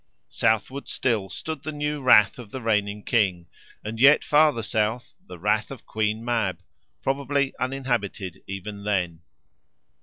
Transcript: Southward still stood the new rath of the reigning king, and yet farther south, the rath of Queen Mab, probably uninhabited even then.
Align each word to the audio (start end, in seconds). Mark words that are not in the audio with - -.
Southward 0.29 0.87
still 0.87 1.29
stood 1.29 1.61
the 1.61 1.71
new 1.71 2.01
rath 2.01 2.39
of 2.39 2.49
the 2.49 2.59
reigning 2.63 3.03
king, 3.03 3.45
and 3.83 3.99
yet 3.99 4.23
farther 4.23 4.63
south, 4.63 5.13
the 5.27 5.37
rath 5.37 5.69
of 5.69 5.85
Queen 5.85 6.25
Mab, 6.25 6.63
probably 7.03 7.53
uninhabited 7.59 8.41
even 8.47 8.83
then. 8.83 9.21